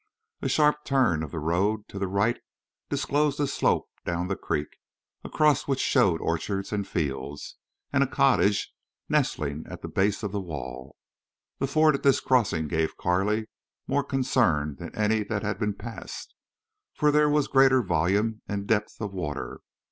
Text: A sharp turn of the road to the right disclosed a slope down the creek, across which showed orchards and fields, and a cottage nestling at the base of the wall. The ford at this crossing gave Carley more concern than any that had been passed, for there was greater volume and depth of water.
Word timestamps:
A 0.41 0.49
sharp 0.49 0.83
turn 0.83 1.21
of 1.21 1.29
the 1.29 1.37
road 1.37 1.87
to 1.89 1.99
the 1.99 2.07
right 2.07 2.39
disclosed 2.89 3.39
a 3.39 3.45
slope 3.45 3.87
down 4.03 4.29
the 4.29 4.35
creek, 4.35 4.77
across 5.23 5.67
which 5.67 5.79
showed 5.79 6.19
orchards 6.21 6.71
and 6.73 6.87
fields, 6.87 7.57
and 7.93 8.01
a 8.03 8.07
cottage 8.07 8.73
nestling 9.09 9.63
at 9.69 9.83
the 9.83 9.87
base 9.87 10.23
of 10.23 10.31
the 10.31 10.41
wall. 10.41 10.95
The 11.59 11.67
ford 11.67 11.93
at 11.93 12.01
this 12.01 12.19
crossing 12.19 12.67
gave 12.67 12.97
Carley 12.97 13.45
more 13.85 14.03
concern 14.03 14.77
than 14.79 14.95
any 14.95 15.21
that 15.25 15.43
had 15.43 15.59
been 15.59 15.75
passed, 15.75 16.33
for 16.95 17.11
there 17.11 17.29
was 17.29 17.47
greater 17.47 17.83
volume 17.83 18.41
and 18.47 18.65
depth 18.65 18.99
of 19.01 19.13
water. 19.13 19.61